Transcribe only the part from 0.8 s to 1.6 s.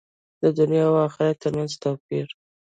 او آخرت تر